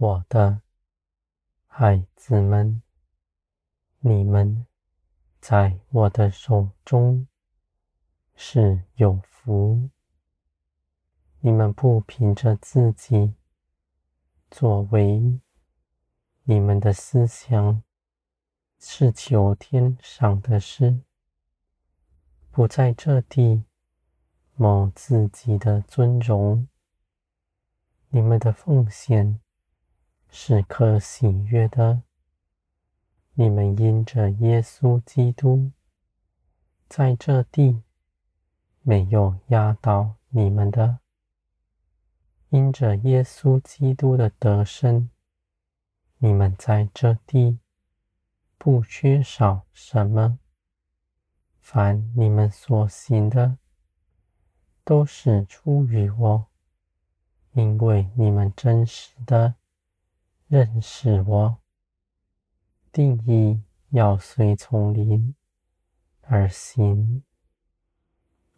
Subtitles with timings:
[0.00, 0.62] 我的
[1.66, 2.80] 孩子们，
[3.98, 4.64] 你们
[5.40, 7.26] 在我的手中
[8.36, 9.90] 是有福。
[11.40, 13.34] 你们不凭着自己
[14.52, 15.40] 作为，
[16.44, 17.82] 你们的思想
[18.78, 21.00] 是求天上的事，
[22.52, 23.64] 不在这地
[24.54, 26.68] 谋自己的尊荣。
[28.10, 29.40] 你们的奉献。
[30.30, 32.02] 是可喜悦的。
[33.34, 35.70] 你们因着耶稣基督，
[36.88, 37.82] 在这地
[38.82, 40.98] 没有压倒你们的；
[42.48, 45.08] 因着耶稣基督的得胜，
[46.18, 47.58] 你们在这地
[48.58, 50.38] 不缺少什么。
[51.60, 53.58] 凡你们所行的，
[54.84, 56.46] 都是出于我，
[57.52, 59.54] 因为你们真实的。
[60.48, 61.58] 认识我，
[62.90, 65.34] 定义要随从灵
[66.22, 67.22] 而行。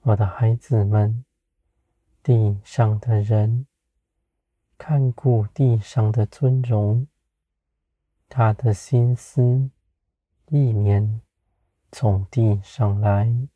[0.03, 1.25] 我的孩子们，
[2.23, 3.67] 地上的人
[4.79, 7.09] 看顾地上的尊荣，
[8.29, 9.69] 他的心思
[10.47, 11.21] 意念
[11.91, 13.49] 从地上来，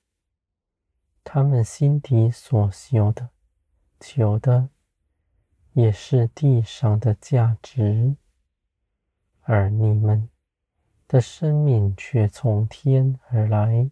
[1.22, 3.30] 他们心底所求的、
[4.00, 4.70] 求的，
[5.74, 8.16] 也是地上的价值。
[9.46, 10.30] 而你们
[11.06, 13.90] 的生命却从天而来，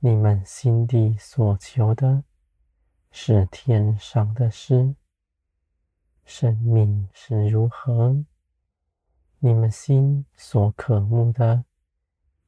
[0.00, 2.24] 你们心底所求的
[3.10, 4.94] 是天上的事。
[6.26, 8.22] 生命是如何，
[9.38, 11.64] 你们心所渴慕的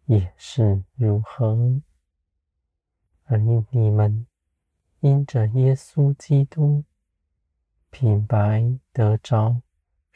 [0.04, 1.80] 也是如何。
[3.24, 4.26] 而因你们
[5.00, 6.84] 因着耶稣基督，
[7.88, 9.62] 平白得着。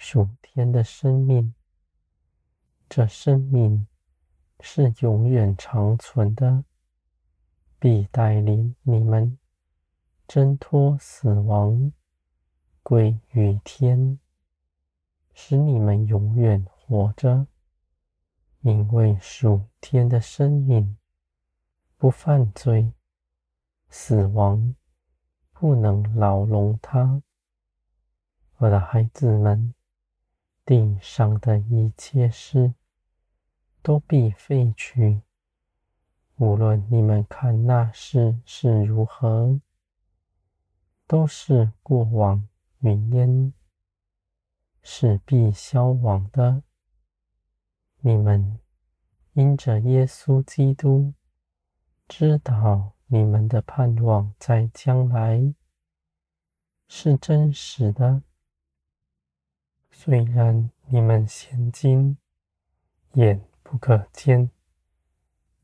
[0.05, 1.55] 属天的生命，
[2.89, 3.87] 这生命
[4.59, 6.65] 是永远长存的，
[7.79, 9.39] 必带领你们
[10.27, 11.93] 挣脱死亡，
[12.83, 14.19] 归于天，
[15.35, 17.47] 使你们永远活着。
[18.63, 20.99] 因为属天的生命
[21.97, 22.93] 不犯罪，
[23.89, 24.75] 死亡
[25.53, 27.23] 不能牢笼他。
[28.57, 29.73] 我的孩子们。
[30.65, 32.75] 地上的一切事
[33.83, 35.23] 都必废去，
[36.37, 39.61] 无论你们看那事是如何，
[41.06, 43.53] 都是过往云烟，
[44.83, 46.62] 是必消亡的。
[47.99, 48.61] 你们
[49.33, 51.12] 因着耶稣基督，
[52.06, 55.55] 知道你们的盼望在将来
[56.87, 58.22] 是真实的。
[60.05, 62.19] 虽然你们现今
[63.13, 64.51] 眼不可见，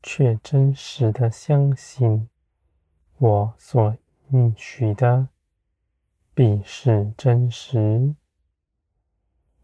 [0.01, 2.29] 却真实的相信
[3.17, 3.97] 我所
[4.29, 5.27] 应许的
[6.33, 8.15] 必是真实。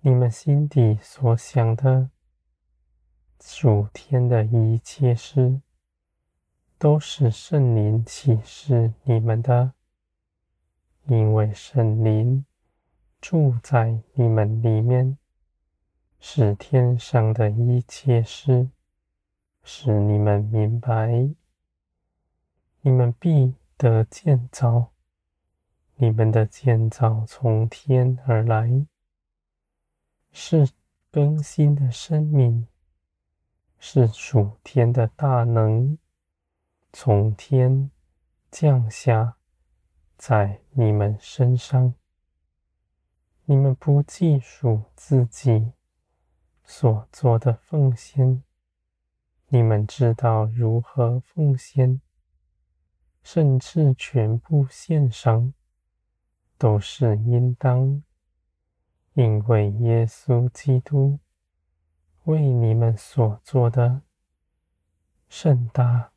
[0.01, 2.09] 你们心底所想的
[3.39, 5.61] 属天的一切事，
[6.77, 9.71] 都是圣灵启示你们的，
[11.05, 12.45] 因为圣灵。
[13.27, 15.17] 住在你们里面，
[16.19, 18.69] 使天上的一切事，
[19.63, 21.33] 使你们明白，
[22.81, 24.91] 你们必得建造。
[25.95, 28.85] 你们的建造从天而来，
[30.31, 30.69] 是
[31.09, 32.67] 更新的生命，
[33.79, 35.97] 是属天的大能，
[36.93, 37.89] 从天
[38.51, 39.37] 降下
[40.15, 41.95] 在你们身上。
[43.47, 45.73] 你们不计数自己
[46.63, 48.43] 所做的奉献，
[49.49, 52.01] 你们知道如何奉献，
[53.21, 55.53] 甚至全部献上，
[56.57, 58.01] 都是应当，
[59.13, 61.19] 因为耶稣基督
[62.23, 64.01] 为你们所做的
[65.29, 66.11] 甚大，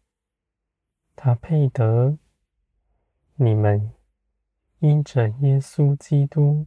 [1.14, 2.16] 他配得。
[3.34, 3.92] 你们
[4.78, 6.66] 因着耶稣基督。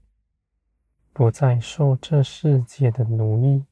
[1.14, 3.66] 不再受这世界的奴役，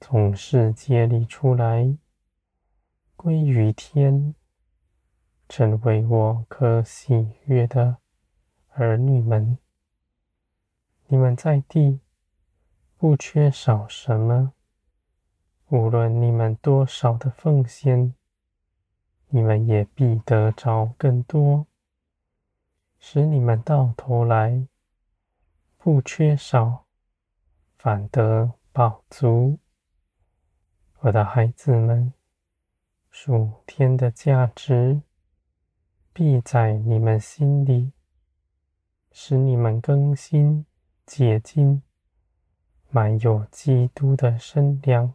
[0.00, 1.96] 从世界里出来，
[3.14, 4.34] 归于天，
[5.48, 7.98] 成为我可喜悦的
[8.70, 9.58] 儿女们。
[11.06, 12.00] 你们在地
[12.96, 14.54] 不缺少什么，
[15.68, 18.12] 无论你们多少的奉献，
[19.28, 21.68] 你们也必得着更多，
[22.98, 24.66] 使你们到头来。
[25.84, 26.86] 不缺少，
[27.76, 29.58] 反得饱足。
[31.00, 32.14] 我的孩子们，
[33.10, 35.02] 属天的价值
[36.14, 37.92] 必在你们心里，
[39.12, 40.64] 使你们更新
[41.04, 41.82] 洁净，
[42.88, 45.12] 满有基督的身量。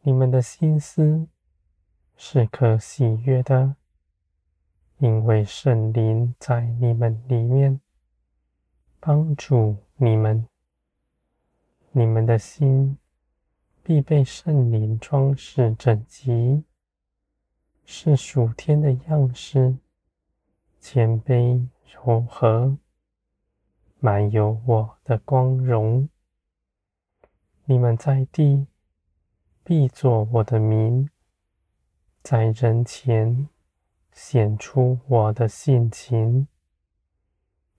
[0.00, 1.28] 你们的心思
[2.16, 3.76] 是可喜悦的。
[4.96, 7.80] 因为圣灵在你们里面
[9.00, 10.46] 帮助你们，
[11.92, 12.98] 你们的心
[13.82, 16.64] 必被圣灵装饰整齐，
[17.84, 19.76] 是属天的样式，
[20.80, 22.76] 谦卑柔和，
[23.98, 26.08] 满有我的光荣。
[27.64, 28.66] 你们在地
[29.62, 31.08] 必作我的名，
[32.22, 33.48] 在人前。
[34.20, 36.48] 显出我的性情，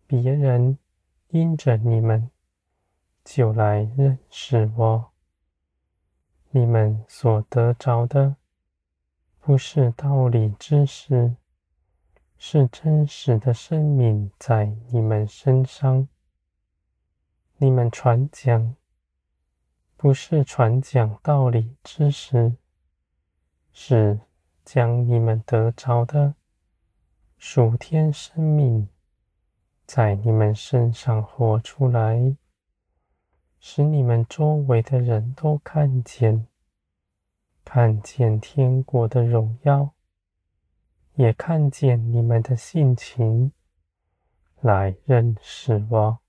[0.08, 0.78] 别人
[1.30, 2.30] 因着你们
[3.24, 5.12] 就来认识我。
[6.52, 8.36] 你们所得着的
[9.40, 11.36] 不是道理知识，
[12.38, 16.08] 是真实的生命在你们身上。
[17.58, 18.76] 你们传讲
[19.98, 22.56] 不是传讲道理知识，
[23.74, 24.20] 是。
[24.72, 26.36] 将你们得着的
[27.40, 28.88] 属天生命，
[29.92, 32.36] 在你们身上活出来，
[33.60, 36.46] 使你们周围的人都看见，
[37.66, 39.96] 看见天国的荣耀，
[41.16, 43.52] 也看见你们的性情，
[44.62, 46.20] 来认识我。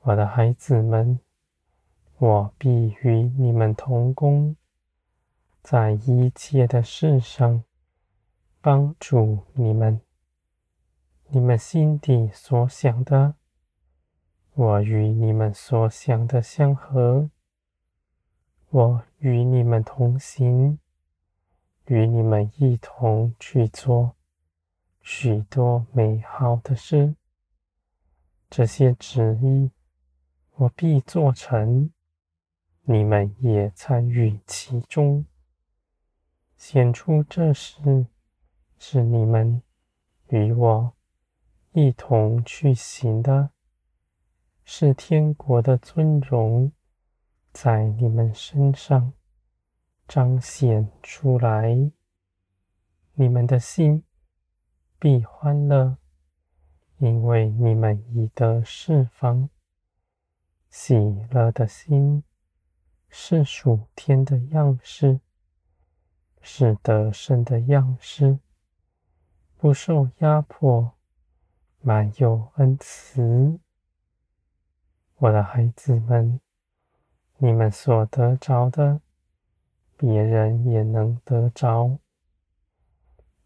[0.00, 1.20] 我的孩子们，
[2.18, 4.56] 我必与你们同工。
[5.62, 7.62] 在一切的事上
[8.60, 10.00] 帮助你们，
[11.28, 13.34] 你们心底所想的，
[14.54, 17.30] 我与你们所想的相合。
[18.70, 20.78] 我与你们同行，
[21.86, 24.14] 与你们一同去做
[25.00, 27.16] 许多美好的事。
[28.48, 29.72] 这些旨意
[30.54, 31.90] 我必做成，
[32.82, 35.26] 你们也参与其中。
[36.56, 38.06] 显出这事
[38.78, 39.62] 是你们
[40.28, 40.95] 与我
[41.78, 43.50] 一同去行的，
[44.64, 46.72] 是天国的尊荣
[47.52, 49.12] 在你们身上
[50.08, 51.92] 彰显出来。
[53.12, 54.02] 你们的心
[54.98, 55.98] 必欢乐，
[56.96, 59.50] 因为你们已得释放。
[60.70, 60.94] 喜
[61.30, 62.24] 乐的心
[63.10, 65.20] 是属天的样式。
[66.40, 68.38] 是得胜的样式，
[69.58, 70.95] 不受压迫，
[71.86, 73.60] 满有恩慈。
[75.18, 76.40] 我的孩子们，
[77.38, 79.00] 你们所得着的，
[79.96, 82.00] 别人也能得着。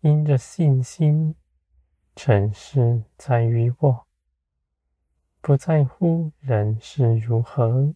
[0.00, 1.34] 因着信心，
[2.16, 4.06] 成事在于我，
[5.42, 7.94] 不在乎人是如何。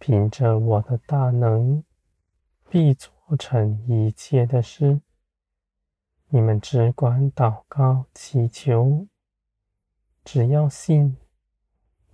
[0.00, 1.84] 凭着我的大能，
[2.68, 3.12] 必做。
[3.38, 5.00] 成一切的事，
[6.28, 9.06] 你们只管祷告祈求，
[10.24, 11.16] 只要信，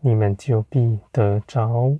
[0.01, 1.99] 你们就必得着。